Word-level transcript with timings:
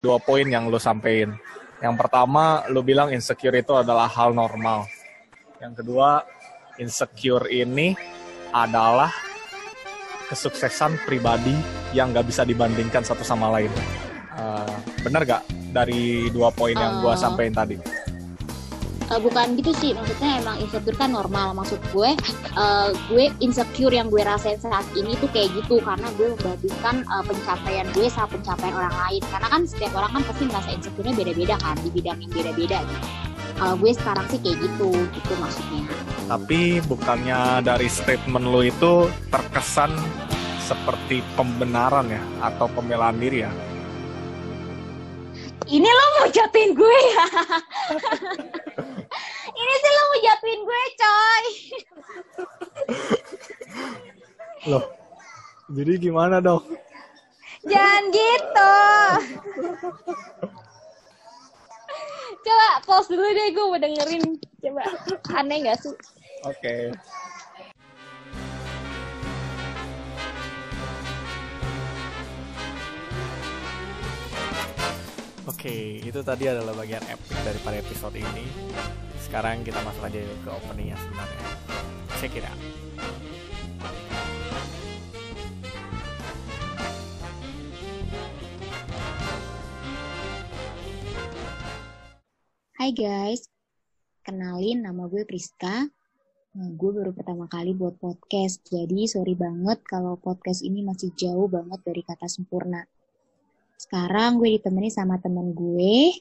dua 0.00 0.16
poin 0.16 0.48
yang 0.48 0.72
lo 0.72 0.80
sampein. 0.80 1.36
Yang 1.84 1.94
pertama, 2.00 2.64
lo 2.72 2.80
bilang 2.80 3.12
insecure 3.12 3.60
itu 3.60 3.76
adalah 3.76 4.08
hal 4.08 4.32
normal. 4.32 4.88
Yang 5.60 5.84
kedua, 5.84 6.24
insecure 6.80 7.44
ini 7.52 7.92
adalah 8.48 9.12
kesuksesan 10.32 11.04
pribadi 11.04 11.52
yang 11.92 12.16
gak 12.16 12.32
bisa 12.32 12.48
dibandingkan 12.48 13.04
satu 13.04 13.20
sama 13.20 13.52
lain. 13.52 13.68
Uh, 14.40 14.72
bener 15.04 15.20
gak 15.28 15.44
dari 15.68 16.32
dua 16.32 16.48
poin 16.48 16.72
yang 16.72 17.04
gue 17.04 17.12
uh, 17.12 17.20
sampein 17.20 17.52
tadi? 17.52 17.76
Uh, 19.10 19.18
bukan 19.18 19.58
gitu 19.58 19.74
sih, 19.74 19.90
maksudnya 19.90 20.38
emang 20.38 20.62
insecure 20.62 20.94
kan 20.94 21.10
normal. 21.10 21.50
Maksud 21.58 21.82
gue, 21.90 22.14
uh, 22.54 22.94
gue 23.10 23.26
insecure 23.42 23.90
yang 23.90 24.06
gue 24.06 24.22
rasain 24.22 24.54
saat 24.62 24.86
ini 24.94 25.18
tuh 25.18 25.26
kayak 25.34 25.50
gitu 25.58 25.82
karena 25.82 26.06
gue 26.14 26.30
membandingkan 26.38 27.02
uh, 27.10 27.24
pencapaian 27.26 27.90
gue 27.90 28.06
sama 28.06 28.30
pencapaian 28.30 28.74
orang 28.78 28.94
lain. 29.06 29.22
Karena 29.34 29.48
kan 29.50 29.62
setiap 29.66 29.92
orang 29.98 30.10
kan 30.14 30.22
pasti 30.30 30.42
merasa 30.46 30.70
insecure-nya 30.70 31.14
beda-beda 31.18 31.54
kan 31.58 31.74
di 31.82 31.90
bidang 31.90 32.18
yang 32.22 32.30
beda-beda 32.30 32.78
gitu 32.86 33.08
kalau 33.60 33.76
gue 33.76 33.92
sekarang 33.92 34.24
sih 34.32 34.40
kayak 34.40 34.56
gitu 34.56 34.88
gitu 34.88 35.32
maksudnya 35.36 35.84
tapi 36.32 36.80
bukannya 36.80 37.60
dari 37.60 37.92
statement 37.92 38.48
lo 38.48 38.64
itu 38.64 39.12
terkesan 39.28 39.92
seperti 40.64 41.20
pembenaran 41.36 42.08
ya 42.08 42.24
atau 42.40 42.72
pembelaan 42.72 43.20
diri 43.20 43.44
ya 43.44 43.52
ini 45.68 45.84
lo 45.84 46.04
mau 46.16 46.28
jatuhin 46.32 46.72
gue 46.72 46.96
ya 47.12 47.26
ini 49.70 49.78
sih 49.78 49.92
lo 49.94 50.02
mau 50.02 50.18
jatuhin 50.18 50.60
gue 50.66 50.82
coy 50.98 51.46
loh 54.66 54.84
jadi 55.70 55.92
gimana 56.02 56.42
dong 56.42 56.66
jangan 57.62 58.02
gitu 58.10 58.74
Coba 62.40 62.68
pause 62.88 63.12
dulu 63.12 63.26
deh, 63.26 63.52
gue 63.52 63.64
mau 63.68 63.76
dengerin. 63.76 64.24
Coba, 64.64 64.82
aneh 65.36 65.60
gak 65.60 65.76
sih? 65.84 65.92
Oke. 66.48 66.56
Okay. 66.56 66.82
Oke, 75.50 75.98
itu 75.98 76.22
tadi 76.22 76.46
adalah 76.46 76.70
bagian 76.78 77.02
epic 77.10 77.34
daripada 77.42 77.82
episode 77.82 78.14
ini. 78.14 78.46
Sekarang 79.18 79.66
kita 79.66 79.82
masuk 79.82 80.06
aja 80.06 80.22
ke 80.22 80.46
openingnya 80.46 80.94
sebenarnya. 80.94 81.42
Check 82.22 82.38
it 82.38 82.46
out. 82.46 82.54
Hai 92.78 92.94
guys, 92.94 93.50
kenalin 94.22 94.86
nama 94.86 95.10
gue 95.10 95.26
Priska. 95.26 95.90
Nah, 96.54 96.70
gue 96.78 96.90
baru 96.94 97.10
pertama 97.10 97.50
kali 97.50 97.74
buat 97.74 97.98
podcast, 97.98 98.62
jadi 98.70 99.10
sorry 99.10 99.34
banget 99.34 99.82
kalau 99.82 100.14
podcast 100.14 100.62
ini 100.62 100.86
masih 100.86 101.10
jauh 101.18 101.50
banget 101.50 101.82
dari 101.82 102.06
kata 102.06 102.30
sempurna. 102.30 102.86
Sekarang 103.80 104.36
gue 104.36 104.60
ditemani 104.60 104.92
sama 104.92 105.16
temen 105.16 105.56
gue. 105.56 106.12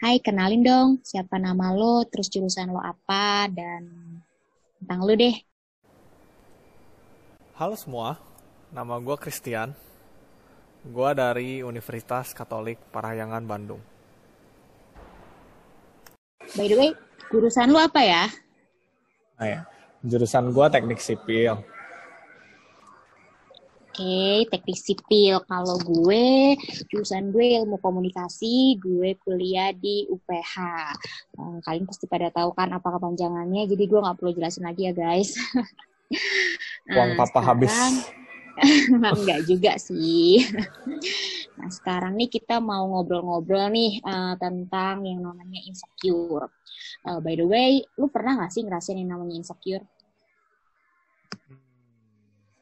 Hai, 0.00 0.16
kenalin 0.16 0.64
dong 0.64 0.88
siapa 1.04 1.36
nama 1.36 1.68
lo, 1.76 2.08
terus 2.08 2.32
jurusan 2.32 2.72
lo 2.72 2.80
apa, 2.80 3.52
dan 3.52 3.84
tentang 4.80 5.04
lo 5.04 5.12
deh. 5.12 5.36
Halo 7.60 7.76
semua, 7.76 8.16
nama 8.72 8.96
gue 8.96 9.12
Christian. 9.20 9.76
Gue 10.88 11.12
dari 11.12 11.60
Universitas 11.60 12.32
Katolik 12.32 12.80
Parahyangan 12.88 13.44
Bandung. 13.44 13.84
By 16.56 16.64
the 16.64 16.80
way, 16.80 16.90
jurusan 17.28 17.76
lu 17.76 17.76
apa 17.76 18.00
ya? 18.00 18.24
Ah, 19.36 19.44
ya. 19.44 19.60
Jurusan 20.00 20.48
gua 20.48 20.72
teknik 20.72 21.04
sipil. 21.04 21.60
Oke, 23.96 24.04
okay, 24.04 24.38
teknik 24.52 24.76
sipil. 24.76 25.40
Kalau 25.48 25.80
gue, 25.80 26.52
jurusan 26.92 27.32
gue 27.32 27.56
ilmu 27.56 27.80
komunikasi, 27.80 28.76
gue 28.76 29.16
kuliah 29.24 29.72
di 29.72 30.04
UPH. 30.12 30.54
Eh, 31.32 31.56
kalian 31.64 31.88
pasti 31.88 32.04
pada 32.04 32.28
tahu 32.28 32.52
kan 32.52 32.76
apa 32.76 32.84
kepanjangannya, 32.92 33.64
jadi 33.64 33.88
gue 33.88 33.96
nggak 34.04 34.20
perlu 34.20 34.36
jelasin 34.36 34.68
lagi 34.68 34.84
ya 34.84 34.92
guys. 34.92 35.32
Uang 36.92 37.16
nah, 37.16 37.24
papa 37.24 37.40
sekarang, 37.40 37.48
habis. 37.48 37.74
Enggak 39.16 39.40
juga 39.48 39.72
sih. 39.80 40.44
Nah, 41.56 41.72
sekarang 41.72 42.20
nih 42.20 42.28
kita 42.28 42.60
mau 42.60 42.84
ngobrol-ngobrol 42.92 43.72
nih 43.72 44.04
uh, 44.04 44.36
tentang 44.36 45.08
yang 45.08 45.24
namanya 45.24 45.64
insecure. 45.64 46.52
Uh, 47.00 47.16
by 47.24 47.32
the 47.32 47.48
way, 47.48 47.80
lu 47.96 48.12
pernah 48.12 48.44
gak 48.44 48.52
sih 48.52 48.60
ngerasain 48.60 49.00
yang 49.00 49.16
namanya 49.16 49.40
insecure? 49.40 49.88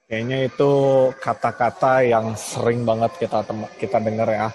Kayaknya 0.05 0.39
itu 0.53 0.73
kata-kata 1.17 2.05
yang 2.05 2.37
sering 2.37 2.85
banget 2.85 3.17
kita 3.17 3.41
kita 3.81 3.99
dengar 4.05 4.29
ya. 4.29 4.49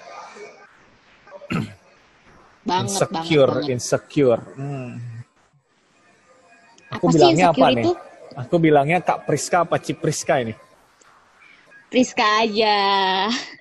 banget, 2.68 2.86
insecure, 2.86 3.52
banget, 3.58 3.74
insecure. 3.74 4.42
Hmm. 4.54 4.90
Aku 6.94 7.06
apa 7.10 7.14
bilangnya 7.14 7.46
apa 7.50 7.66
itu? 7.70 7.76
nih? 7.78 7.86
Aku 8.46 8.54
bilangnya 8.62 8.98
Kak 9.02 9.26
Priska 9.26 9.66
apa 9.66 9.76
Cipriska 9.82 10.38
ini? 10.38 10.54
Priska 11.90 12.46
aja. 12.46 12.78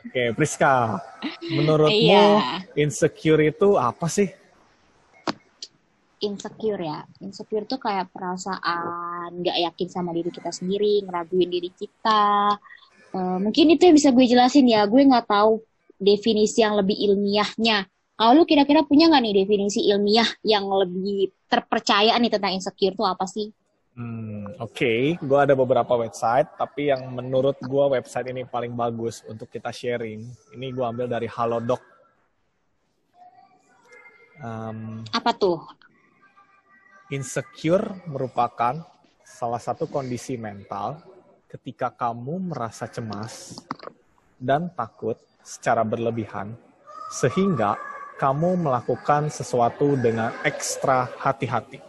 Oke, 0.06 0.24
Priska. 0.38 1.02
Menurutmu 1.50 1.90
iya. 1.90 2.62
insecure 2.78 3.50
itu 3.50 3.74
apa 3.82 4.06
sih? 4.06 4.30
Insecure 6.20 6.82
ya. 6.84 7.00
Insecure 7.24 7.64
itu 7.64 7.80
kayak 7.80 8.12
perasaan 8.12 9.40
nggak 9.40 9.58
yakin 9.72 9.88
sama 9.88 10.12
diri 10.12 10.30
kita 10.32 10.52
sendiri, 10.52 11.04
ngeraguin 11.08 11.50
diri 11.50 11.72
kita. 11.72 12.56
Uh, 13.10 13.38
mungkin 13.42 13.74
itu 13.74 13.90
yang 13.90 13.96
bisa 13.96 14.10
gue 14.12 14.26
jelasin 14.28 14.68
ya. 14.68 14.84
Gue 14.86 15.08
nggak 15.08 15.26
tahu 15.32 15.64
definisi 15.96 16.60
yang 16.60 16.76
lebih 16.76 16.96
ilmiahnya. 16.96 17.88
Kalau 18.20 18.32
lu 18.36 18.44
kira-kira 18.44 18.84
punya 18.84 19.08
nggak 19.08 19.24
nih 19.24 19.36
definisi 19.44 19.80
ilmiah 19.88 20.28
yang 20.44 20.68
lebih 20.68 21.32
terpercaya 21.48 22.20
nih 22.20 22.32
tentang 22.32 22.52
insecure 22.52 22.92
itu 22.92 23.06
apa 23.08 23.24
sih? 23.24 23.48
Hmm, 24.00 24.56
Oke, 24.64 24.80
okay. 24.80 25.00
gue 25.20 25.40
ada 25.40 25.56
beberapa 25.56 26.00
website, 26.00 26.48
tapi 26.56 26.88
yang 26.88 27.04
menurut 27.12 27.60
gue 27.60 27.86
website 28.00 28.32
ini 28.32 28.48
paling 28.48 28.72
bagus 28.72 29.24
untuk 29.28 29.52
kita 29.52 29.72
sharing. 29.76 30.24
Ini 30.56 30.68
gue 30.72 30.86
ambil 30.88 31.08
dari 31.08 31.28
Halodoc. 31.28 31.84
Um, 34.40 35.04
Apa 35.12 35.36
tuh? 35.36 35.60
Insecure 37.10 38.06
merupakan 38.06 38.86
salah 39.26 39.58
satu 39.58 39.90
kondisi 39.90 40.38
mental 40.38 41.02
ketika 41.50 41.90
kamu 41.90 42.54
merasa 42.54 42.86
cemas 42.86 43.58
dan 44.38 44.70
takut 44.78 45.18
secara 45.42 45.82
berlebihan, 45.82 46.54
sehingga 47.10 47.82
kamu 48.22 48.62
melakukan 48.62 49.34
sesuatu 49.34 49.98
dengan 49.98 50.30
ekstra 50.46 51.10
hati-hati. 51.18 51.82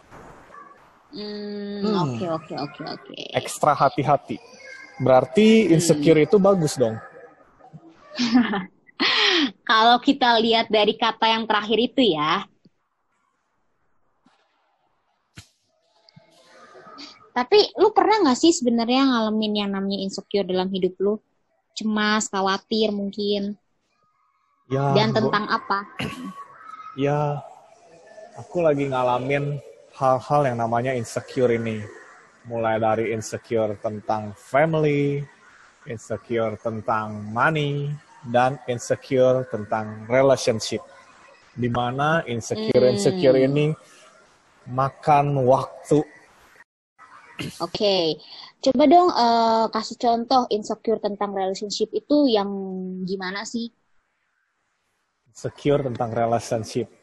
Hmm, 1.13 1.85
hmm, 1.85 1.95
oke 2.01 2.25
oke 2.25 2.53
oke 2.57 2.81
oke. 2.81 3.17
Ekstra 3.37 3.77
hati-hati. 3.77 4.41
Berarti 4.97 5.69
insecure 5.69 6.17
hmm. 6.17 6.27
itu 6.33 6.37
bagus 6.41 6.73
dong. 6.81 6.97
Kalau 9.69 10.01
kita 10.01 10.41
lihat 10.41 10.73
dari 10.73 10.97
kata 10.97 11.29
yang 11.29 11.45
terakhir 11.45 11.77
itu 11.77 12.01
ya. 12.17 12.49
Tapi 17.31 17.71
lu 17.79 17.95
pernah 17.95 18.27
gak 18.27 18.39
sih 18.39 18.51
sebenarnya 18.51 19.07
ngalamin 19.07 19.63
yang 19.63 19.71
namanya 19.71 19.99
insecure 20.03 20.43
dalam 20.43 20.67
hidup 20.67 20.95
lu? 20.99 21.15
Cemas, 21.71 22.27
khawatir 22.27 22.91
mungkin. 22.91 23.55
Ya, 24.67 24.91
Dan 24.91 25.15
tentang 25.15 25.47
gua... 25.47 25.57
apa? 25.59 25.79
Ya, 26.99 27.39
aku 28.35 28.59
lagi 28.59 28.91
ngalamin 28.91 29.63
hal-hal 29.95 30.41
yang 30.43 30.57
namanya 30.59 30.91
insecure 30.91 31.55
ini. 31.55 31.79
Mulai 32.43 32.81
dari 32.83 33.15
insecure 33.15 33.79
tentang 33.79 34.35
family, 34.35 35.23
insecure 35.87 36.59
tentang 36.59 37.31
money, 37.31 37.93
dan 38.27 38.59
insecure 38.67 39.47
tentang 39.49 40.05
relationship. 40.11 40.81
Di 41.51 41.67
mana 41.67 42.23
insecure-insecure 42.27 43.37
hmm. 43.39 43.47
ini 43.47 43.65
makan 44.67 45.41
waktu. 45.47 46.05
Oke, 47.61 47.73
okay. 47.73 48.03
coba 48.61 48.83
dong 48.85 49.09
uh, 49.09 49.65
kasih 49.73 49.97
contoh 49.97 50.45
insecure 50.53 51.01
tentang 51.01 51.33
relationship 51.33 51.89
itu 51.91 52.29
yang 52.29 52.49
gimana 53.07 53.45
sih? 53.47 53.69
Insecure 55.31 55.87
tentang 55.87 56.11
relationship 56.11 57.01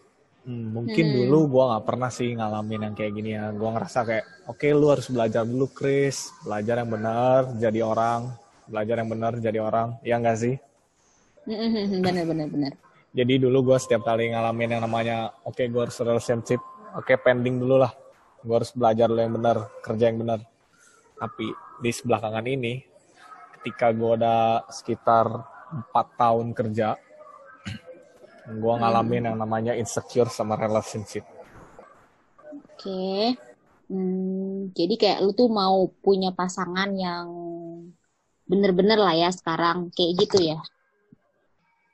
Hmm, 0.48 0.72
mungkin 0.72 1.04
hmm. 1.12 1.16
dulu 1.28 1.38
gue 1.52 1.64
nggak 1.68 1.84
pernah 1.84 2.08
sih 2.08 2.32
ngalamin 2.32 2.88
yang 2.88 2.94
kayak 2.96 3.12
gini 3.12 3.36
ya. 3.36 3.52
Gue 3.52 3.68
ngerasa 3.68 3.98
kayak, 4.08 4.24
oke 4.48 4.56
okay, 4.56 4.72
lu 4.72 4.88
harus 4.88 5.12
belajar 5.12 5.44
dulu 5.44 5.68
Chris, 5.68 6.32
belajar 6.40 6.80
yang 6.80 6.88
benar, 6.88 7.52
jadi 7.60 7.84
orang, 7.84 8.32
belajar 8.64 8.96
yang 8.96 9.10
benar, 9.12 9.32
jadi 9.36 9.58
orang, 9.60 10.00
ya 10.00 10.16
nggak 10.16 10.38
sih? 10.40 10.56
Bener 12.00 12.24
bener 12.24 12.48
bener. 12.48 12.72
Jadi 13.12 13.34
dulu 13.44 13.72
gue 13.72 13.76
setiap 13.76 14.08
kali 14.08 14.32
ngalamin 14.32 14.80
yang 14.80 14.82
namanya, 14.88 15.36
oke 15.44 15.52
okay, 15.52 15.68
gue 15.68 15.84
harus 15.84 16.00
relationship, 16.00 16.64
oke 16.96 17.04
okay, 17.04 17.20
pending 17.20 17.60
dulu 17.60 17.84
lah. 17.84 17.92
Gue 18.48 18.64
harus 18.64 18.72
belajar 18.72 19.12
dulu 19.12 19.20
yang 19.20 19.36
benar, 19.36 19.68
kerja 19.84 20.08
yang 20.08 20.24
benar. 20.24 20.40
Tapi 21.20 21.52
di 21.84 21.90
sebelakangan 21.92 22.48
ini, 22.48 22.80
ketika 23.60 23.92
gue 23.92 24.16
udah 24.16 24.64
sekitar 24.72 25.28
empat 25.68 26.16
tahun 26.16 26.56
kerja, 26.56 26.96
gue 28.48 28.74
ngalamin 28.80 29.20
hmm. 29.20 29.28
yang 29.28 29.36
namanya 29.36 29.72
insecure 29.76 30.32
sama 30.32 30.56
relationship. 30.56 31.28
Oke. 32.48 32.80
Okay. 32.80 33.24
Hmm, 33.92 34.72
jadi 34.72 34.96
kayak 34.96 35.20
lu 35.24 35.36
tuh 35.36 35.52
mau 35.52 35.84
punya 36.00 36.32
pasangan 36.32 36.88
yang 36.96 37.28
bener-bener 38.48 38.96
lah 38.96 39.12
ya 39.12 39.28
sekarang 39.28 39.92
kayak 39.92 40.24
gitu 40.24 40.40
ya? 40.40 40.60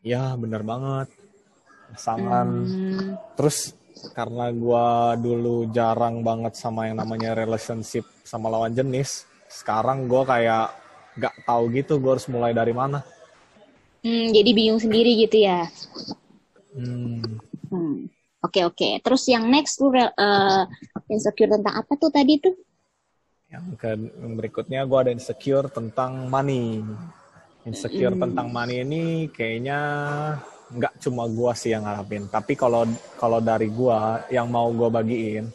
Ya 0.07 0.39
bener 0.39 0.63
banget. 0.63 1.11
Pasangan. 1.91 2.47
Hmm. 2.63 3.19
Terus 3.35 3.75
karena 4.13 4.53
gue 4.53 4.87
dulu 5.25 5.71
jarang 5.73 6.21
banget 6.21 6.59
sama 6.59 6.91
yang 6.91 7.01
namanya 7.01 7.33
relationship 7.33 8.05
sama 8.27 8.53
lawan 8.53 8.77
jenis, 8.77 9.25
sekarang 9.49 10.05
gue 10.05 10.23
kayak 10.29 10.77
gak 11.17 11.35
tahu 11.49 11.73
gitu 11.73 11.97
gue 11.97 12.11
harus 12.19 12.29
mulai 12.29 12.53
dari 12.53 12.77
mana. 12.77 13.01
Hmm, 14.05 14.29
jadi 14.35 14.51
bingung 14.53 14.83
sendiri 14.83 15.17
gitu 15.25 15.49
ya? 15.49 15.65
Hmm. 16.77 17.41
hmm. 17.73 18.13
Oke 18.45 18.61
okay, 18.61 18.63
oke. 18.69 18.77
Okay. 18.77 18.93
Terus 19.01 19.25
yang 19.33 19.49
next 19.49 19.81
tuh 19.81 19.89
uh, 19.97 20.69
insecure 21.09 21.49
tentang 21.49 21.81
apa 21.81 21.93
tuh 21.97 22.13
tadi 22.13 22.37
tuh? 22.37 22.53
Yang 23.49 23.65
ke 23.81 23.91
berikutnya 24.37 24.85
gue 24.85 24.99
ada 25.01 25.13
insecure 25.15 25.73
tentang 25.73 26.29
money 26.29 26.85
insecure 27.65 28.13
mm. 28.13 28.21
tentang 28.29 28.49
money 28.53 28.85
ini 28.85 29.03
kayaknya 29.33 29.81
nggak 30.75 30.95
cuma 31.01 31.25
gue 31.31 31.53
sih 31.55 31.71
yang 31.71 31.87
ngalamin 31.87 32.27
tapi 32.27 32.59
kalau 32.59 32.83
kalau 33.17 33.39
dari 33.39 33.71
gue 33.71 33.99
yang 34.35 34.51
mau 34.51 34.69
gue 34.75 34.89
bagiin 34.91 35.47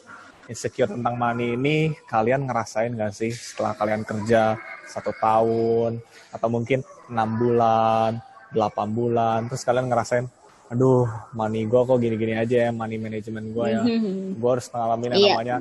insecure 0.49 0.89
tentang 0.89 1.13
money 1.19 1.53
ini 1.53 1.93
kalian 2.09 2.49
ngerasain 2.49 2.89
gak 2.97 3.13
sih 3.13 3.29
setelah 3.29 3.77
kalian 3.77 4.01
kerja 4.01 4.57
satu 4.89 5.13
tahun 5.21 6.01
atau 6.33 6.47
mungkin 6.49 6.81
enam 7.05 7.29
bulan 7.37 8.17
delapan 8.49 8.87
bulan 8.89 9.39
terus 9.45 9.61
kalian 9.61 9.91
ngerasain 9.91 10.25
aduh 10.71 11.05
money 11.37 11.69
gue 11.69 11.81
kok 11.85 11.99
gini-gini 12.01 12.33
aja 12.33 12.69
ya 12.69 12.71
money 12.73 12.97
management 12.97 13.53
gue 13.53 13.65
ya 13.69 13.83
gue 14.41 14.49
harus 14.49 14.67
ngalamin 14.73 15.09
yang 15.13 15.21
yeah. 15.21 15.33
namanya 15.37 15.57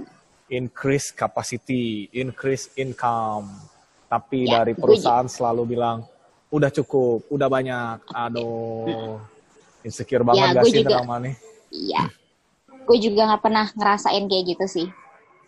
increase 0.48 1.12
capacity 1.12 2.08
increase 2.16 2.72
income 2.80 3.52
tapi 4.08 4.48
yeah, 4.48 4.64
dari 4.64 4.72
perusahaan 4.72 5.28
selalu 5.28 5.76
bilang 5.76 6.00
udah 6.48 6.70
cukup, 6.72 7.28
udah 7.28 7.48
banyak. 7.48 7.96
Aduh, 8.08 9.20
insecure 9.82 10.24
banget 10.26 10.44
ya, 10.44 10.54
gak 10.54 10.64
sih 10.66 10.82
tentang 10.82 11.08
money? 11.08 11.32
Iya, 11.68 12.02
gue 12.88 12.98
juga 12.98 13.20
nggak 13.28 13.42
pernah 13.42 13.66
ngerasain 13.74 14.24
kayak 14.26 14.44
gitu 14.56 14.66
sih. 14.66 14.88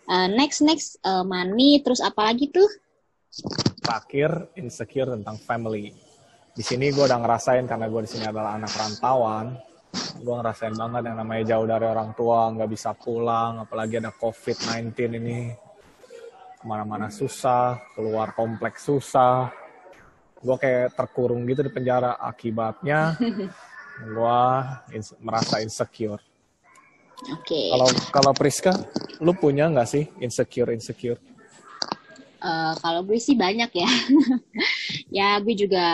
Uh, 0.09 0.27
next 0.31 0.59
next 0.61 0.99
uh, 1.05 1.23
money, 1.23 1.79
terus 1.81 2.03
apa 2.03 2.31
lagi 2.31 2.51
tuh? 2.51 2.67
Terakhir 3.81 4.51
insecure 4.59 5.15
tentang 5.15 5.39
family. 5.39 5.95
Di 6.51 6.63
sini 6.63 6.91
gue 6.91 7.03
udah 7.07 7.19
ngerasain 7.23 7.63
karena 7.63 7.87
gue 7.87 8.01
di 8.03 8.09
sini 8.11 8.27
adalah 8.27 8.59
anak 8.59 8.71
rantauan. 8.75 9.55
Gue 10.19 10.35
ngerasain 10.35 10.75
banget 10.75 11.01
yang 11.07 11.17
namanya 11.19 11.43
jauh 11.55 11.67
dari 11.67 11.85
orang 11.87 12.11
tua, 12.15 12.51
nggak 12.51 12.69
bisa 12.69 12.91
pulang, 12.95 13.63
apalagi 13.63 14.03
ada 14.03 14.11
COVID-19 14.11 14.91
ini. 15.19 15.39
Ke 16.59 16.63
mana-mana 16.67 17.09
susah, 17.09 17.81
keluar 17.97 18.37
kompleks 18.37 18.85
susah, 18.85 19.49
gue 20.41 20.57
kayak 20.57 20.97
terkurung 20.97 21.45
gitu 21.45 21.61
di 21.61 21.71
penjara 21.71 22.17
akibatnya 22.17 23.13
gue 24.01 24.39
ins 24.97 25.13
merasa 25.21 25.61
insecure. 25.61 26.21
Oke. 27.29 27.45
Okay. 27.45 27.67
Kalau 27.69 27.89
kalau 28.09 28.31
Priska, 28.33 28.73
lu 29.21 29.37
punya 29.37 29.69
nggak 29.69 29.89
sih 29.89 30.09
insecure 30.17 30.73
insecure? 30.73 31.21
Uh, 32.41 32.73
kalau 32.81 33.05
gue 33.05 33.21
sih 33.21 33.37
banyak 33.37 33.69
ya. 33.69 33.89
ya 35.21 35.29
gue 35.37 35.53
juga 35.53 35.85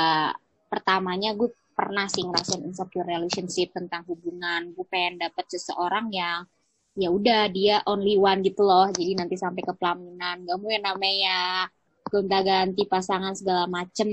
pertamanya 0.71 1.35
gue 1.35 1.51
pernah 1.75 2.07
sih 2.07 2.23
ngerasain 2.23 2.63
insecure 2.63 3.03
relationship 3.03 3.75
tentang 3.75 4.07
hubungan. 4.07 4.71
Gue 4.71 4.87
pengen 4.87 5.19
dapet 5.19 5.45
seseorang 5.51 6.07
yang 6.15 6.47
ya 6.97 7.13
udah 7.13 7.51
dia 7.51 7.83
only 7.85 8.15
one 8.15 8.39
gitu 8.41 8.63
loh. 8.63 8.87
Jadi 8.89 9.19
nanti 9.19 9.35
sampai 9.35 9.61
ke 9.61 9.75
pelaminan. 9.75 10.47
Gak 10.47 10.57
mau 10.57 10.71
yang 10.71 10.87
namanya 10.87 11.67
gonta-ganti 12.07 12.87
pasangan 12.87 13.35
segala 13.35 13.67
macem 13.67 14.07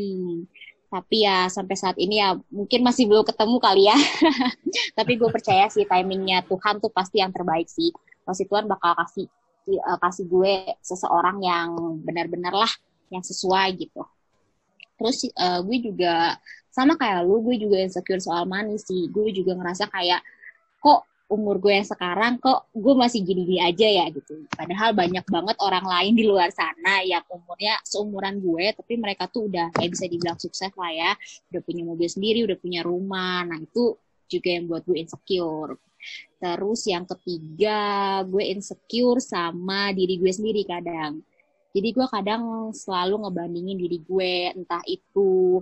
tapi 0.95 1.27
ya 1.27 1.51
sampai 1.51 1.75
saat 1.75 1.99
ini 1.99 2.23
ya 2.23 2.39
mungkin 2.55 2.87
masih 2.87 3.11
belum 3.11 3.27
ketemu 3.27 3.59
kali 3.59 3.91
ya. 3.91 3.99
Tapi 4.99 5.19
gue 5.19 5.27
percaya 5.27 5.67
sih 5.67 5.83
timingnya 5.83 6.47
Tuhan 6.47 6.79
tuh 6.79 6.95
pasti 6.95 7.19
yang 7.19 7.35
terbaik 7.35 7.67
sih. 7.67 7.91
Pasti 8.23 8.47
Tuhan 8.47 8.71
bakal 8.71 8.95
kasih 9.03 9.27
uh, 9.83 9.99
kasih 9.99 10.31
gue 10.31 10.55
seseorang 10.79 11.43
yang 11.43 11.99
benar-benar 11.99 12.55
lah 12.55 12.71
yang 13.11 13.27
sesuai 13.27 13.75
gitu. 13.75 14.07
Terus 14.95 15.35
uh, 15.35 15.67
gue 15.67 15.83
juga 15.83 16.39
sama 16.71 16.95
kayak 16.95 17.27
lu 17.27 17.43
gue 17.43 17.59
juga 17.59 17.83
insecure 17.83 18.23
soal 18.23 18.47
manis 18.47 18.87
sih. 18.87 19.11
Gue 19.11 19.35
juga 19.35 19.59
ngerasa 19.59 19.91
kayak 19.91 20.23
kok 20.79 21.11
umur 21.35 21.59
gue 21.59 21.75
yang 21.75 21.85
sekarang 21.85 22.39
kok 22.39 22.71
gue 22.71 22.95
masih 22.95 23.27
gini-gini 23.27 23.59
aja 23.59 23.85
ya 23.85 24.07
gitu. 24.15 24.47
Padahal 24.55 24.95
banyak 24.95 25.27
banget 25.27 25.57
orang 25.59 25.83
lain 25.83 26.13
di 26.15 26.25
luar 26.25 26.55
sana 26.55 27.03
yang 27.03 27.27
umurnya 27.27 27.75
seumuran 27.83 28.39
gue, 28.39 28.73
tapi 28.73 28.95
mereka 28.97 29.27
tuh 29.27 29.51
udah 29.51 29.75
kayak 29.75 29.91
bisa 29.93 30.07
dibilang 30.07 30.39
sukses 30.39 30.71
lah 30.79 30.93
ya. 30.95 31.13
Udah 31.51 31.61
punya 31.67 31.83
mobil 31.83 32.07
sendiri, 32.07 32.47
udah 32.47 32.59
punya 32.59 32.81
rumah. 32.87 33.43
Nah 33.43 33.59
itu 33.59 33.99
juga 34.31 34.49
yang 34.55 34.65
buat 34.71 34.87
gue 34.87 34.97
insecure. 35.03 35.77
Terus 36.39 36.81
yang 36.87 37.05
ketiga, 37.09 37.81
gue 38.25 38.45
insecure 38.55 39.19
sama 39.19 39.91
diri 39.91 40.21
gue 40.21 40.33
sendiri 40.33 40.63
kadang. 40.65 41.21
Jadi 41.75 41.89
gue 41.91 42.07
kadang 42.07 42.71
selalu 42.71 43.27
ngebandingin 43.27 43.79
diri 43.83 43.99
gue, 43.99 44.55
entah 44.55 44.85
itu 44.87 45.59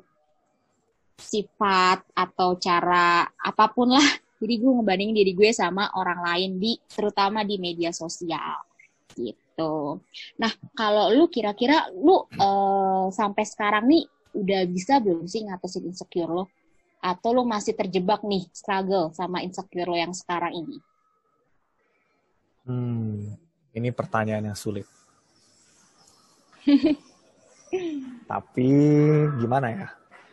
sifat 1.17 2.03
atau 2.13 2.59
cara 2.59 3.25
apa 3.39 3.65
pun 3.71 3.95
lah 3.95 4.22
jadi 4.43 4.59
gue 4.59 4.73
ngebandingin 4.75 5.15
diri 5.23 5.33
gue 5.39 5.55
sama 5.55 5.95
orang 5.95 6.19
lain 6.27 6.59
di 6.59 6.75
terutama 6.91 7.47
di 7.47 7.63
media 7.63 7.95
sosial 7.95 8.59
gitu. 9.15 10.03
Nah 10.43 10.53
kalau 10.75 11.15
lu 11.15 11.31
kira-kira 11.31 11.87
lu 11.95 12.27
uh, 12.43 13.07
sampai 13.15 13.47
sekarang 13.47 13.87
nih 13.87 14.03
udah 14.35 14.67
bisa 14.67 14.99
belum 14.99 15.31
sih 15.31 15.47
ngatasin 15.47 15.87
insecure 15.87 16.27
lo? 16.27 16.45
Atau 16.99 17.39
lu 17.39 17.47
masih 17.47 17.79
terjebak 17.79 18.27
nih 18.27 18.43
struggle 18.51 19.15
sama 19.15 19.47
insecure 19.47 19.87
lo 19.87 19.95
yang 19.95 20.11
sekarang 20.11 20.59
ini? 20.59 20.79
Hmm, 22.67 23.39
ini 23.75 23.89
pertanyaan 23.95 24.51
yang 24.51 24.59
sulit. 24.59 24.87
Tapi 28.31 28.71
gimana 29.39 29.71
ya? 29.71 29.89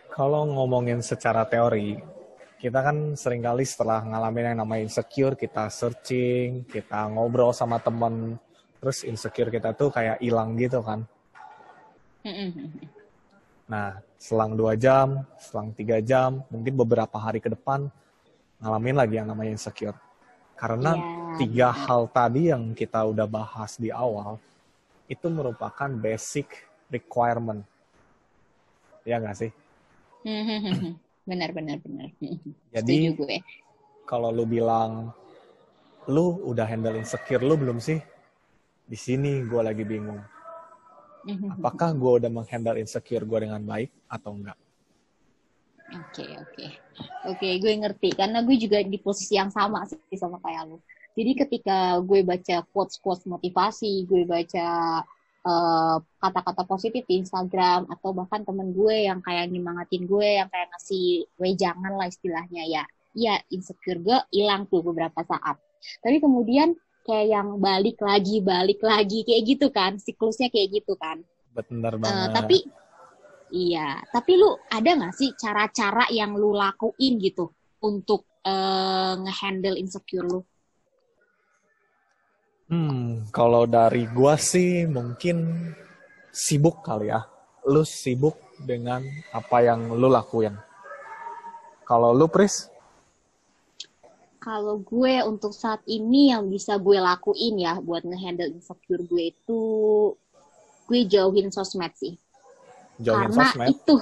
Kalau 0.10 0.50
ngomongin 0.50 1.02
secara 1.02 1.46
teori, 1.46 1.98
kita 2.60 2.84
kan 2.84 3.16
sering 3.16 3.40
kali 3.40 3.64
setelah 3.64 4.04
ngalamin 4.04 4.52
yang 4.52 4.60
namanya 4.68 4.92
insecure, 4.92 5.40
kita 5.40 5.72
searching, 5.72 6.68
kita 6.68 7.08
ngobrol 7.08 7.56
sama 7.56 7.80
temen, 7.80 8.36
terus 8.84 9.08
insecure 9.08 9.48
kita 9.48 9.72
tuh 9.72 9.88
kayak 9.88 10.20
hilang 10.20 10.60
gitu 10.60 10.84
kan. 10.84 11.08
Nah, 13.72 14.04
selang 14.20 14.60
dua 14.60 14.76
jam, 14.76 15.24
selang 15.40 15.72
tiga 15.72 16.04
jam, 16.04 16.44
mungkin 16.52 16.76
beberapa 16.76 17.16
hari 17.16 17.40
ke 17.40 17.48
depan, 17.48 17.88
ngalamin 18.60 18.96
lagi 19.00 19.16
yang 19.16 19.32
namanya 19.32 19.56
insecure. 19.56 19.96
Karena 20.60 21.00
yeah. 21.00 21.38
tiga 21.40 21.70
hal 21.72 22.12
tadi 22.12 22.52
yang 22.52 22.76
kita 22.76 23.08
udah 23.08 23.24
bahas 23.24 23.80
di 23.80 23.88
awal, 23.88 24.36
itu 25.08 25.32
merupakan 25.32 25.88
basic 25.88 26.68
requirement. 26.92 27.64
Ya 29.08 29.16
nggak 29.16 29.48
sih? 29.48 29.52
benar 31.30 31.54
benar 31.54 31.78
benar. 31.86 32.10
Jadi 32.76 33.14
gue. 33.14 33.38
kalau 34.10 34.34
lu 34.34 34.50
bilang 34.50 35.14
lu 36.10 36.42
udah 36.50 36.66
handle 36.66 36.98
insecure 36.98 37.46
lu 37.46 37.54
belum 37.54 37.78
sih? 37.78 38.02
Di 38.90 38.98
sini 38.98 39.46
gue 39.46 39.62
lagi 39.62 39.86
bingung. 39.86 40.18
Apakah 41.62 41.94
gue 41.94 42.12
udah 42.26 42.32
menghandle 42.34 42.82
insecure 42.82 43.22
gue 43.22 43.40
dengan 43.46 43.62
baik 43.62 43.94
atau 44.10 44.34
enggak? 44.34 44.58
Oke 45.90 46.26
okay, 46.26 46.30
oke. 46.38 46.54
Okay. 46.54 46.70
oke 47.30 47.38
okay, 47.38 47.54
gue 47.62 47.74
ngerti. 47.78 48.10
Karena 48.18 48.42
gue 48.42 48.58
juga 48.58 48.82
di 48.82 48.98
posisi 48.98 49.38
yang 49.38 49.54
sama 49.54 49.86
sih 49.86 50.18
sama 50.18 50.42
kayak 50.42 50.74
lu. 50.74 50.78
Jadi 51.14 51.32
ketika 51.46 52.02
gue 52.02 52.26
baca 52.26 52.66
quotes 52.74 52.98
quotes 52.98 53.26
motivasi 53.30 54.10
gue 54.10 54.26
baca 54.26 55.02
kata-kata 56.20 56.64
uh, 56.64 56.68
positif 56.68 57.08
di 57.08 57.24
Instagram 57.24 57.88
atau 57.88 58.12
bahkan 58.12 58.44
temen 58.44 58.76
gue 58.76 59.08
yang 59.08 59.24
kayak 59.24 59.48
nyemangatin 59.48 60.04
gue 60.04 60.44
yang 60.44 60.52
kayak 60.52 60.68
ngasih 60.76 61.26
jangan 61.56 61.96
lah 61.96 62.08
istilahnya 62.12 62.64
ya. 62.68 62.84
Iya 63.16 63.42
insecure 63.50 64.04
gue 64.04 64.18
hilang 64.36 64.68
tuh 64.68 64.84
beberapa 64.84 65.24
saat. 65.24 65.58
Tapi 66.04 66.20
kemudian 66.20 66.76
kayak 67.08 67.28
yang 67.32 67.48
balik 67.58 67.98
lagi 68.04 68.44
balik 68.44 68.84
lagi 68.84 69.24
kayak 69.24 69.44
gitu 69.48 69.68
kan 69.72 69.98
siklusnya 69.98 70.52
kayak 70.52 70.84
gitu 70.84 70.94
kan. 71.00 71.24
Benar 71.56 71.96
eh, 71.96 72.00
banget. 72.04 72.14
uh, 72.14 72.28
tapi 72.36 72.58
iya 73.50 73.98
tapi 74.14 74.38
lu 74.38 74.54
ada 74.70 74.90
nggak 74.94 75.16
sih 75.16 75.34
cara-cara 75.34 76.06
yang 76.14 76.38
lu 76.38 76.54
lakuin 76.54 77.18
gitu 77.18 77.50
untuk 77.82 78.28
uh, 78.44 79.16
ngehandle 79.24 79.80
insecure 79.80 80.28
lu? 80.28 80.44
Hmm, 82.70 83.26
kalau 83.34 83.66
dari 83.66 84.06
gua 84.14 84.38
sih 84.38 84.86
mungkin 84.86 85.74
sibuk 86.30 86.86
kali 86.86 87.10
ya. 87.10 87.26
Lu 87.66 87.82
sibuk 87.82 88.38
dengan 88.62 89.02
apa 89.34 89.66
yang 89.66 89.90
lu 89.98 90.06
lakuin. 90.06 90.54
Kalau 91.90 92.14
lu, 92.14 92.30
Pris? 92.30 92.70
Kalau 94.40 94.80
gue 94.80 95.20
untuk 95.26 95.52
saat 95.52 95.82
ini 95.90 96.32
yang 96.32 96.48
bisa 96.48 96.78
gue 96.80 96.96
lakuin 96.96 97.60
ya 97.60 97.82
buat 97.82 98.06
ngehandle 98.08 98.56
insecure 98.56 99.04
gue 99.04 99.36
itu 99.36 99.62
gue 100.88 101.02
jauhin 101.10 101.52
sosmed 101.52 101.92
sih. 101.98 102.16
Jauhin 103.02 103.34
karena 103.34 103.46
sosmed? 103.52 103.68
itu, 103.74 103.96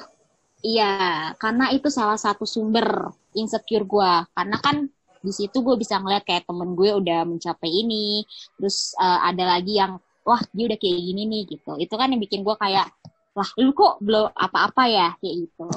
iya, 0.61 1.31
karena 1.41 1.73
itu 1.73 1.89
salah 1.89 2.19
satu 2.19 2.45
sumber 2.45 3.09
insecure 3.33 3.87
gue. 3.87 4.11
Karena 4.35 4.57
kan 4.61 4.91
di 5.27 5.35
situ 5.35 5.59
gue 5.59 5.75
bisa 5.75 5.99
ngeliat 5.99 6.23
kayak 6.23 6.47
temen 6.47 6.71
gue 6.71 6.87
udah 6.95 7.27
mencapai 7.27 7.67
ini 7.67 8.23
terus 8.55 8.95
uh, 8.95 9.27
ada 9.27 9.59
lagi 9.59 9.75
yang 9.75 9.99
wah 10.27 10.39
dia 10.51 10.67
udah 10.67 10.79
kayak 10.79 10.99
gini 10.99 11.23
nih 11.23 11.41
gitu. 11.55 11.79
Itu 11.79 11.95
kan 11.95 12.11
yang 12.11 12.19
bikin 12.19 12.43
gue 12.43 12.55
kayak 12.59 12.91
wah 13.31 13.49
lu 13.55 13.71
kok 13.71 14.03
belum 14.03 14.35
apa-apa 14.35 14.83
ya? 14.91 15.09
Kayak 15.23 15.35
gitu. 15.47 15.67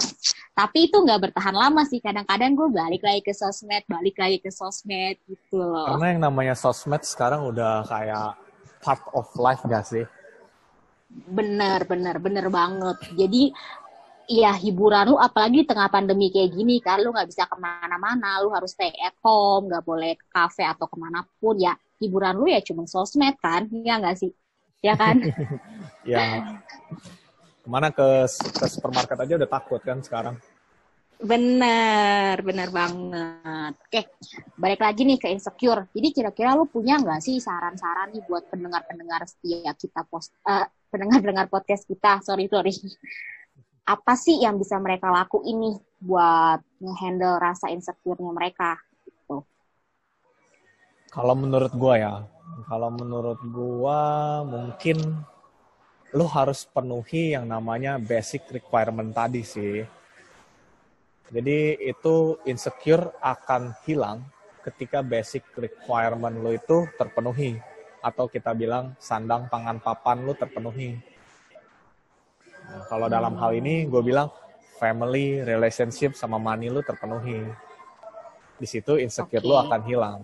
Tapi 0.54 0.90
itu 0.90 0.96
nggak 0.98 1.30
bertahan 1.30 1.54
lama 1.54 1.86
sih. 1.86 2.02
Kadang-kadang 2.02 2.58
gue 2.58 2.68
balik 2.74 3.02
lagi 3.06 3.22
ke 3.22 3.30
sosmed 3.30 3.86
balik 3.86 4.18
lagi 4.18 4.42
ke 4.42 4.50
sosmed 4.50 5.22
gitu 5.30 5.62
loh. 5.62 5.94
Karena 5.94 6.06
yang 6.10 6.20
namanya 6.26 6.54
sosmed 6.58 7.06
sekarang 7.06 7.46
udah 7.46 7.86
kayak 7.86 8.34
part 8.82 9.02
of 9.14 9.30
life 9.38 9.62
gak 9.70 9.86
sih? 9.86 10.02
Bener 11.10 11.86
bener 11.86 12.18
bener 12.18 12.46
banget. 12.50 12.98
Jadi 13.14 13.54
Iya 14.30 14.54
hiburan. 14.54 15.10
Lu 15.10 15.16
apalagi 15.18 15.66
tengah 15.66 15.90
pandemi 15.90 16.30
kayak 16.30 16.54
gini 16.54 16.78
kan 16.78 17.02
lu 17.02 17.10
nggak 17.10 17.26
bisa 17.26 17.50
ke 17.50 17.58
mana-mana. 17.58 18.38
Lu 18.38 18.54
harus 18.54 18.70
stay 18.70 18.94
at 19.02 19.18
home 19.26 19.66
nggak 19.66 19.82
boleh 19.82 20.14
ke 20.14 20.26
kafe 20.30 20.62
atau 20.62 20.86
ke 20.86 20.94
mana 20.94 21.26
pun 21.42 21.58
ya 21.58 21.74
hiburan 21.98 22.38
lu 22.38 22.46
ya 22.46 22.62
cuma 22.62 22.86
sosmed 22.86 23.34
kan 23.42 23.66
ya 23.82 23.98
nggak 23.98 24.14
sih? 24.14 24.30
Ya 24.86 24.94
kan? 24.94 25.18
Ya. 26.00 26.56
Ke 27.60 27.68
mana 27.68 27.92
ke 27.92 28.24
ke 28.30 28.66
supermarket 28.70 29.18
aja 29.20 29.36
udah 29.36 29.50
takut 29.50 29.84
kan 29.84 30.00
sekarang. 30.00 30.40
Bener 31.20 32.40
bener 32.40 32.72
banget. 32.72 33.74
Oke 33.76 34.02
balik 34.56 34.80
lagi 34.80 35.04
nih 35.04 35.20
ke 35.20 35.28
insecure. 35.28 35.84
Jadi 35.92 36.08
kira-kira 36.16 36.56
lu 36.56 36.64
punya 36.64 36.96
nggak 36.96 37.20
sih 37.20 37.36
saran-saran 37.36 38.16
nih 38.16 38.24
buat 38.24 38.48
pendengar-pendengar 38.48 39.28
setia 39.28 39.76
kita 39.76 40.08
post 40.08 40.32
uh, 40.48 40.64
pendengar-pendengar 40.88 41.52
podcast 41.52 41.84
kita? 41.84 42.24
Sorry 42.24 42.48
sorry 42.48 42.72
apa 43.90 44.14
sih 44.14 44.38
yang 44.38 44.54
bisa 44.54 44.78
mereka 44.78 45.10
laku 45.10 45.42
ini 45.42 45.74
buat 45.98 46.62
ngehandle 46.78 47.42
rasa 47.42 47.74
insecure-nya 47.74 48.30
mereka 48.30 48.78
gitu. 49.02 49.42
Kalau 51.10 51.34
menurut 51.34 51.74
gua 51.74 51.94
ya, 51.98 52.14
kalau 52.70 52.94
menurut 52.94 53.42
gua 53.50 54.00
mungkin 54.46 55.26
lu 56.14 56.26
harus 56.30 56.62
penuhi 56.70 57.34
yang 57.34 57.50
namanya 57.50 57.98
basic 57.98 58.46
requirement 58.54 59.10
tadi 59.10 59.42
sih. 59.42 59.82
Jadi 61.30 61.78
itu 61.82 62.38
insecure 62.46 63.10
akan 63.22 63.74
hilang 63.86 64.22
ketika 64.62 65.02
basic 65.02 65.46
requirement 65.58 66.38
lu 66.38 66.54
itu 66.54 66.86
terpenuhi 66.94 67.58
atau 68.02 68.26
kita 68.26 68.54
bilang 68.54 68.94
sandang 69.02 69.46
pangan 69.50 69.78
papan 69.82 70.26
lu 70.26 70.34
terpenuhi 70.34 70.98
kalau 72.86 73.06
dalam 73.10 73.34
hal 73.38 73.54
ini 73.54 73.86
gue 73.86 74.02
bilang 74.02 74.30
family, 74.80 75.44
relationship 75.44 76.16
sama 76.16 76.40
money 76.40 76.72
lu 76.72 76.80
terpenuhi. 76.80 77.44
Di 78.56 78.66
situ 78.68 78.96
insecure 78.96 79.44
okay. 79.44 79.48
lu 79.48 79.56
akan 79.56 79.80
hilang. 79.84 80.20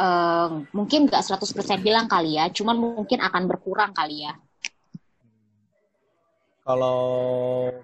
Uh, 0.00 0.64
mungkin 0.72 1.08
gak 1.08 1.24
100% 1.24 1.84
hilang 1.84 2.08
kali 2.08 2.40
ya, 2.40 2.48
cuman 2.48 2.76
mungkin 2.76 3.20
akan 3.20 3.42
berkurang 3.48 3.92
kali 3.92 4.24
ya. 4.28 4.32
Kalau 6.64 7.00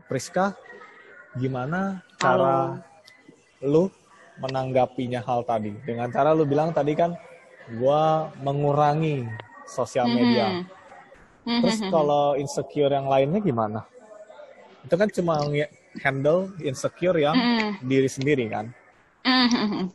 Priska, 0.08 0.56
gimana 1.36 2.00
cara 2.16 2.80
lu 3.60 3.92
menanggapinya 4.40 5.20
hal 5.24 5.44
tadi? 5.44 5.76
Dengan 5.84 6.08
cara 6.08 6.32
lu 6.32 6.48
bilang 6.48 6.72
tadi 6.72 6.96
kan, 6.96 7.12
gue 7.68 8.02
mengurangi 8.40 9.28
sosial 9.68 10.08
media. 10.08 10.48
Mm 10.48 10.56
-hmm 10.62 10.76
Terus 11.46 11.78
mm-hmm. 11.78 11.94
kalau 11.94 12.34
insecure 12.34 12.90
yang 12.90 13.06
lainnya 13.06 13.38
gimana? 13.38 13.86
Itu 14.82 14.98
kan 14.98 15.06
cuma 15.14 15.38
handle 16.02 16.50
insecure 16.58 17.14
yang 17.22 17.38
mm-hmm. 17.38 17.70
diri 17.86 18.08
sendiri 18.10 18.44
kan? 18.50 18.74
Mm-hmm. 19.22 19.86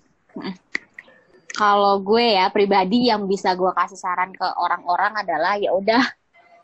Kalau 1.51 1.99
gue 1.99 2.39
ya 2.39 2.47
pribadi 2.47 3.11
yang 3.11 3.27
bisa 3.27 3.51
gue 3.51 3.67
kasih 3.75 3.99
saran 3.99 4.31
ke 4.31 4.47
orang-orang 4.55 5.11
adalah 5.19 5.59
ya 5.59 5.75
udah 5.75 5.99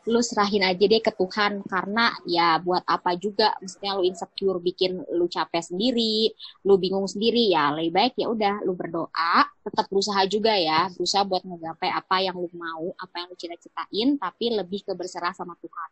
lu 0.08 0.24
serahin 0.24 0.64
aja 0.64 0.80
deh 0.80 1.02
ke 1.04 1.12
Tuhan 1.12 1.60
karena 1.68 2.16
ya 2.24 2.56
buat 2.64 2.80
apa 2.88 3.12
juga 3.20 3.52
mestinya 3.60 4.00
lu 4.00 4.08
insecure 4.08 4.56
bikin 4.58 5.04
lu 5.12 5.28
capek 5.28 5.60
sendiri 5.60 6.32
lu 6.64 6.80
bingung 6.80 7.04
sendiri 7.04 7.52
ya 7.52 7.68
lebih 7.76 7.92
baik 7.92 8.14
ya 8.16 8.32
udah 8.32 8.64
lu 8.64 8.72
berdoa 8.72 9.44
tetap 9.60 9.84
berusaha 9.92 10.24
juga 10.24 10.56
ya 10.56 10.88
berusaha 10.96 11.28
buat 11.28 11.44
menggapai 11.44 11.92
apa 11.92 12.16
yang 12.24 12.40
lu 12.40 12.48
mau 12.56 12.88
apa 12.96 13.14
yang 13.20 13.28
lu 13.28 13.36
cita-citain 13.36 14.16
tapi 14.16 14.56
lebih 14.56 14.80
ke 14.88 14.96
berserah 14.96 15.36
sama 15.36 15.52
Tuhan 15.60 15.90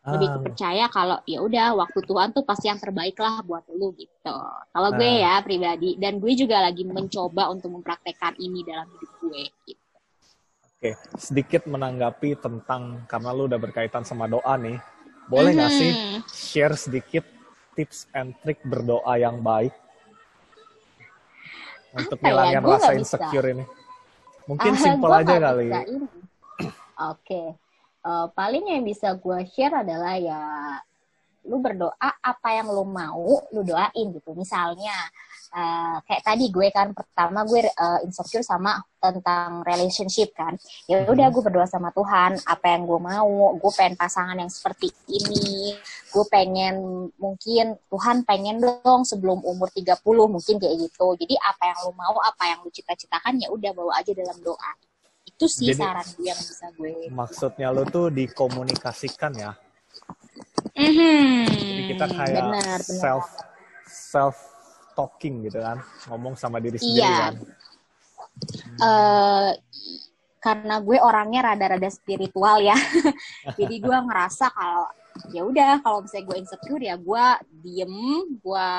lebih 0.00 0.28
ah. 0.32 0.40
percaya 0.40 0.84
kalau 0.88 1.20
ya 1.28 1.44
udah 1.44 1.76
waktu 1.76 2.00
Tuhan 2.00 2.32
tuh 2.32 2.40
pasti 2.48 2.72
yang 2.72 2.80
terbaik 2.80 3.20
lah 3.20 3.44
buat 3.44 3.68
lu 3.68 3.92
gitu. 4.00 4.32
Kalau 4.72 4.90
gue 4.96 5.04
ah. 5.04 5.20
ya 5.20 5.44
pribadi 5.44 6.00
dan 6.00 6.16
gue 6.16 6.32
juga 6.32 6.56
lagi 6.64 6.88
mencoba 6.88 7.52
untuk 7.52 7.68
mempraktekkan 7.76 8.40
ini 8.40 8.64
dalam 8.64 8.88
hidup 8.88 9.12
gue 9.20 9.42
gitu. 9.68 9.79
Oke, 10.80 10.96
sedikit 11.20 11.68
menanggapi 11.68 12.40
tentang 12.40 13.04
karena 13.04 13.36
lu 13.36 13.44
udah 13.44 13.60
berkaitan 13.60 14.00
sama 14.00 14.24
doa 14.24 14.56
nih. 14.56 14.80
Boleh 15.28 15.52
nggak 15.52 15.68
mm-hmm. 15.76 16.24
sih 16.24 16.56
share 16.56 16.72
sedikit 16.72 17.20
tips 17.76 18.08
and 18.16 18.32
trick 18.40 18.64
berdoa 18.64 19.20
yang 19.20 19.44
baik 19.44 19.76
untuk 21.92 22.16
ya? 22.16 22.32
ngilangin 22.32 22.64
ya? 22.64 22.64
rasa 22.64 22.92
insecure 22.96 23.44
bisa. 23.44 23.54
ini? 23.60 23.64
Mungkin 24.48 24.72
uh, 24.72 24.80
simple 24.80 25.12
aja 25.12 25.36
kali. 25.36 25.68
Oke, 25.68 25.92
okay. 26.96 27.46
uh, 28.00 28.24
eh, 28.24 28.26
paling 28.32 28.64
yang 28.72 28.80
bisa 28.80 29.12
gue 29.20 29.38
share 29.52 29.84
adalah 29.84 30.16
ya 30.16 30.40
lu 31.44 31.60
berdoa 31.60 32.08
apa 32.24 32.48
yang 32.56 32.72
lu 32.72 32.88
mau, 32.88 33.44
lu 33.52 33.60
doain 33.68 34.16
gitu. 34.16 34.32
Misalnya 34.32 34.96
uh, 35.54 35.96
kayak 36.06 36.22
tadi 36.22 36.48
gue 36.50 36.68
kan 36.70 36.94
pertama 36.94 37.42
gue 37.46 37.66
uh, 37.66 37.98
insecure 38.06 38.42
sama 38.46 38.78
tentang 39.00 39.64
relationship 39.64 40.30
kan 40.36 40.54
ya 40.86 41.02
udah 41.08 41.30
hmm. 41.30 41.34
gue 41.34 41.42
berdoa 41.42 41.66
sama 41.66 41.90
Tuhan 41.90 42.38
apa 42.46 42.66
yang 42.68 42.82
gue 42.86 43.00
mau 43.00 43.56
gue 43.56 43.72
pengen 43.74 43.96
pasangan 43.96 44.36
yang 44.36 44.50
seperti 44.52 44.92
ini 45.08 45.74
gue 46.10 46.24
pengen 46.28 47.08
mungkin 47.16 47.80
Tuhan 47.88 48.22
pengen 48.28 48.60
dong 48.60 49.02
sebelum 49.08 49.40
umur 49.42 49.72
30 49.72 50.04
mungkin 50.04 50.54
kayak 50.60 50.76
gitu 50.78 51.06
jadi 51.16 51.34
apa 51.40 51.62
yang 51.74 51.78
lu 51.88 51.92
mau 51.96 52.16
apa 52.20 52.44
yang 52.50 52.58
lu 52.62 52.70
cita-citakan 52.70 53.40
ya 53.40 53.48
udah 53.50 53.70
bawa 53.74 53.92
aja 53.98 54.12
dalam 54.12 54.36
doa 54.44 54.72
itu 55.24 55.46
sih 55.48 55.72
jadi, 55.72 55.80
saran 55.80 56.06
gue 56.16 56.26
yang 56.28 56.40
bisa 56.40 56.66
gue 56.76 56.94
maksudnya 57.08 57.68
lu 57.72 57.82
tuh 57.88 58.12
dikomunikasikan 58.12 59.32
ya 59.32 59.52
mm-hmm. 60.76 61.48
jadi 61.48 61.82
kita 61.96 62.06
kayak 62.12 62.42
benar, 62.44 62.78
benar. 62.78 62.80
self 62.84 63.26
self 63.88 64.36
talking 65.00 65.48
gitu 65.48 65.58
kan. 65.64 65.80
Ngomong 66.12 66.36
sama 66.36 66.60
diri 66.60 66.76
sendiri 66.76 67.00
iya. 67.00 67.32
kan. 67.32 67.34
Uh, 68.80 69.50
karena 70.40 70.80
gue 70.80 70.96
orangnya 71.00 71.52
rada-rada 71.52 71.88
spiritual 71.88 72.60
ya. 72.60 72.76
Jadi 73.60 73.76
gue 73.80 73.96
ngerasa 73.96 74.52
kalau 74.52 74.88
ya 75.32 75.42
udah 75.44 75.80
kalau 75.80 76.04
misalnya 76.04 76.26
gue 76.28 76.36
insecure 76.38 76.82
ya 76.84 76.96
gue 76.96 77.24
diem 77.60 77.96
gue 78.40 78.70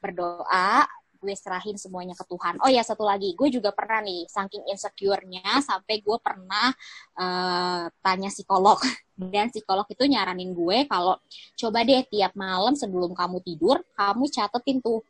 berdoa 0.00 0.88
gue 1.20 1.36
serahin 1.36 1.76
semuanya 1.76 2.16
ke 2.16 2.24
Tuhan. 2.24 2.56
Oh 2.64 2.72
ya 2.72 2.80
satu 2.80 3.04
lagi, 3.04 3.36
gue 3.36 3.48
juga 3.52 3.76
pernah 3.76 4.00
nih 4.00 4.24
saking 4.24 4.64
insecure-nya 4.72 5.60
sampai 5.60 6.00
gue 6.00 6.18
pernah 6.18 6.72
uh, 7.20 7.92
tanya 8.00 8.32
psikolog. 8.32 8.80
Dan 9.20 9.52
psikolog 9.52 9.84
itu 9.92 10.08
nyaranin 10.08 10.56
gue 10.56 10.88
kalau 10.88 11.20
coba 11.60 11.84
deh 11.84 12.00
tiap 12.08 12.32
malam 12.32 12.72
sebelum 12.72 13.12
kamu 13.12 13.44
tidur 13.44 13.84
kamu 13.92 14.32
catetin 14.32 14.80
tuh 14.80 15.04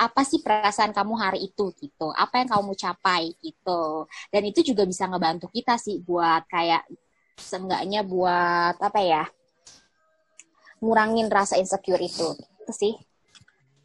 apa 0.00 0.22
sih 0.24 0.40
perasaan 0.40 0.94
kamu 0.94 1.12
hari 1.18 1.50
itu? 1.50 1.74
Gitu. 1.76 2.08
Apa 2.14 2.40
yang 2.40 2.48
kamu 2.48 2.72
capai? 2.72 3.36
Gitu. 3.42 3.82
Dan 4.32 4.42
itu 4.48 4.62
juga 4.62 4.86
bisa 4.86 5.04
ngebantu 5.10 5.50
kita 5.52 5.76
sih 5.76 6.00
buat 6.00 6.46
kayak 6.46 6.88
seenggaknya 7.36 8.06
buat 8.06 8.78
apa 8.80 9.00
ya 9.02 9.24
ngurangin 10.80 11.28
rasa 11.28 11.60
insecure 11.60 12.00
itu. 12.00 12.32
Itu 12.64 12.72
sih. 12.72 12.94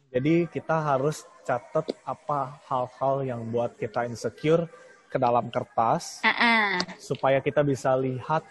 Jadi 0.08 0.48
kita 0.48 0.80
harus 0.80 1.28
catat 1.46 1.86
apa 2.02 2.58
hal-hal 2.66 3.22
yang 3.22 3.40
buat 3.48 3.78
kita 3.78 4.02
insecure 4.04 4.66
ke 5.06 5.16
dalam 5.16 5.46
kertas 5.48 6.18
uh 6.20 6.28
-uh. 6.28 6.70
supaya 6.98 7.38
kita 7.38 7.62
bisa 7.62 7.94
lihat 7.94 8.42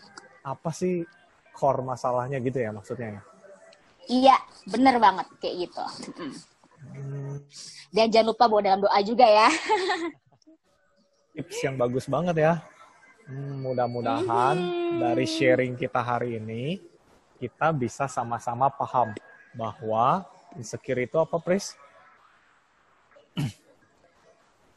apa 0.42 0.72
sih 0.72 1.04
core 1.52 1.84
masalahnya 1.84 2.40
gitu 2.40 2.56
ya 2.58 2.72
maksudnya 2.72 3.20
ya 3.20 3.22
iya 4.08 4.38
bener 4.66 4.96
banget 4.98 5.28
kayak 5.42 5.56
gitu. 5.68 5.84
Hmm, 6.86 7.42
Dan 7.90 8.14
jangan 8.14 8.30
lupa 8.30 8.46
bawa 8.46 8.62
dalam 8.62 8.82
doa 8.86 9.00
juga 9.02 9.26
ya. 9.26 9.50
tips 11.34 11.58
yang 11.66 11.76
bagus 11.76 12.06
banget 12.06 12.36
ya. 12.38 12.54
Hmm, 13.26 13.66
mudah-mudahan 13.66 14.56
Mhm. 14.56 15.02
dari 15.02 15.26
sharing 15.26 15.74
kita 15.74 15.98
hari 15.98 16.38
ini 16.38 16.78
kita 17.42 17.74
bisa 17.74 18.06
sama-sama 18.06 18.70
paham 18.70 19.12
bahwa 19.58 20.22
insecure 20.54 21.02
itu 21.02 21.18
apa, 21.18 21.42
Pris? 21.42 21.74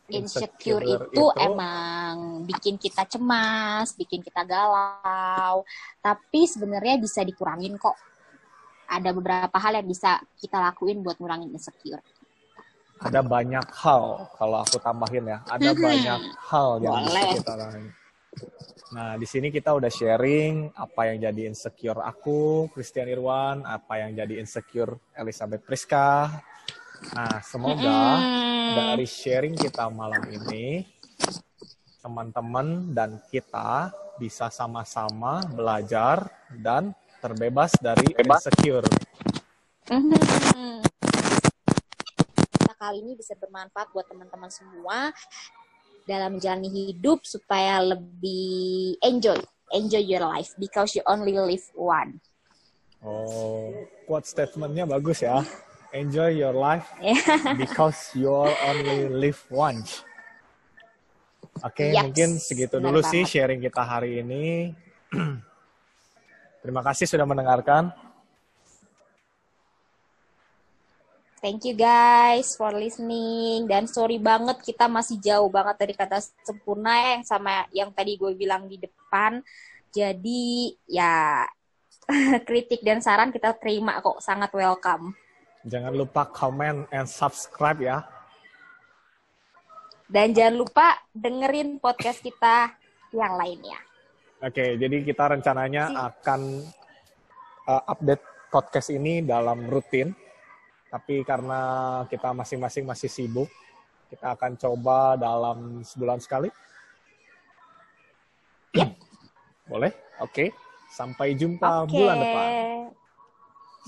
Insecure 0.08 0.84
itu, 0.88 1.24
emang 1.36 2.40
bikin 2.48 2.80
kita 2.80 3.04
cemas, 3.04 3.92
bikin 3.92 4.24
kita 4.24 4.40
galau. 4.40 5.60
Tapi 6.00 6.48
sebenarnya 6.48 6.96
bisa 6.96 7.20
dikurangin 7.20 7.76
kok. 7.76 7.92
Ada 8.88 9.12
beberapa 9.12 9.52
hal 9.60 9.76
yang 9.76 9.88
bisa 9.88 10.16
kita 10.40 10.56
lakuin 10.64 11.04
buat 11.04 11.20
ngurangin 11.20 11.52
insecure. 11.52 12.00
ada 12.98 13.22
banyak 13.22 13.62
hal 13.78 14.26
kalau 14.34 14.58
aku 14.58 14.82
tambahin 14.82 15.22
ya 15.22 15.38
ada 15.46 15.70
Mhm. 15.70 15.78
banyak 15.86 16.20
hal 16.50 16.82
yang 16.82 16.98
bisa 17.06 17.14
Boleh. 17.14 17.30
kita 17.38 17.52
lakuin 17.54 17.86
nah 18.90 19.14
di 19.14 19.22
sini 19.22 19.54
kita 19.54 19.70
udah 19.70 19.86
sharing 19.86 20.74
apa 20.74 21.06
yang 21.06 21.30
jadi 21.30 21.46
insecure 21.46 22.02
aku 22.02 22.66
Christian 22.74 23.06
Irwan 23.06 23.62
apa 23.62 24.02
yang 24.02 24.18
jadi 24.18 24.42
insecure 24.42 24.98
Elizabeth 25.14 25.62
Priska 25.62 26.26
nah 27.14 27.40
semoga 27.42 28.00
dari 28.74 29.06
sharing 29.08 29.54
kita 29.56 29.88
malam 29.88 30.22
ini 30.30 30.84
teman-teman 31.98 32.94
dan 32.94 33.18
kita 33.28 33.90
bisa 34.18 34.50
sama-sama 34.50 35.42
belajar 35.50 36.26
dan 36.50 36.94
terbebas 37.18 37.74
dari 37.78 38.14
insecure 38.14 38.86
Mhm. 39.88 40.84
Kita 42.60 42.72
kali 42.76 43.00
ini 43.00 43.16
bisa 43.16 43.32
bermanfaat 43.40 43.88
buat 43.96 44.04
teman-teman 44.04 44.52
semua 44.52 45.16
dalam 46.04 46.36
menjalani 46.36 46.92
hidup 46.92 47.24
supaya 47.24 47.80
lebih 47.80 49.00
enjoy, 49.00 49.40
enjoy 49.72 50.04
your 50.04 50.28
life 50.28 50.52
because 50.60 50.92
you 50.92 51.00
only 51.08 51.32
live 51.32 51.64
one. 51.72 52.20
Oh, 53.00 53.72
quote 54.04 54.28
statementnya 54.28 54.84
bagus 54.84 55.24
ya. 55.24 55.40
Enjoy 55.88 56.36
your 56.36 56.52
life 56.52 56.84
because 57.60 58.12
you 58.12 58.28
only 58.28 59.08
live 59.08 59.40
once. 59.48 60.04
Oke, 61.64 61.90
Yes, 61.90 62.04
mungkin 62.04 62.28
segitu 62.38 62.76
benar 62.78 62.92
dulu 62.92 63.00
sih 63.02 63.24
banget. 63.24 63.32
sharing 63.32 63.60
kita 63.64 63.82
hari 63.82 64.20
ini. 64.20 64.76
Terima 66.62 66.84
kasih 66.84 67.08
sudah 67.08 67.24
mendengarkan. 67.24 67.88
Thank 71.38 71.70
you 71.70 71.78
guys 71.78 72.58
for 72.58 72.74
listening 72.74 73.70
dan 73.70 73.86
sorry 73.86 74.18
banget 74.18 74.58
kita 74.58 74.90
masih 74.90 75.22
jauh 75.22 75.46
banget 75.46 75.78
dari 75.78 75.94
kata 75.94 76.18
sempurna 76.42 77.14
yang 77.14 77.22
sama 77.22 77.62
yang 77.70 77.94
tadi 77.94 78.18
gue 78.18 78.34
bilang 78.34 78.66
di 78.66 78.76
depan. 78.76 79.38
Jadi 79.94 80.74
ya 80.84 81.46
kritik 82.48 82.82
dan 82.82 82.98
saran 82.98 83.30
kita 83.30 83.54
terima 83.56 84.02
kok 84.02 84.18
sangat 84.18 84.50
welcome. 84.52 85.14
Jangan 85.68 85.92
lupa 85.92 86.24
comment 86.32 86.88
and 86.88 87.04
subscribe 87.04 87.76
ya. 87.84 88.00
Dan 90.08 90.32
jangan 90.32 90.56
lupa 90.56 90.96
dengerin 91.12 91.76
podcast 91.76 92.24
kita 92.24 92.72
yang 93.12 93.36
lainnya. 93.36 93.76
Oke, 94.40 94.80
jadi 94.80 95.04
kita 95.04 95.36
rencananya 95.36 95.92
Si- 95.92 95.96
akan 96.00 96.40
uh, 97.68 97.82
update 97.84 98.24
podcast 98.48 98.88
ini 98.88 99.20
dalam 99.20 99.68
rutin. 99.68 100.16
Tapi 100.88 101.20
karena 101.20 101.60
kita 102.08 102.32
masing-masing 102.32 102.88
masih 102.88 103.12
sibuk, 103.12 103.52
kita 104.08 104.32
akan 104.32 104.56
coba 104.56 105.20
dalam 105.20 105.84
sebulan 105.84 106.16
sekali. 106.16 106.48
Boleh? 109.68 109.92
Oke. 110.24 110.48
Sampai 110.88 111.36
jumpa 111.36 111.84
Oke. 111.84 111.92
bulan 111.92 112.16
depan. 112.16 112.48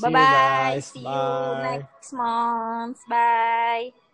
Bye 0.01 0.11
bye. 0.11 0.11
See 0.11 0.21
you, 0.21 0.27
guys. 0.29 0.87
See 0.87 1.01
bye. 1.03 1.13
you 1.13 1.57
next 1.57 2.13
month. 2.13 2.99
Bye. 3.09 3.93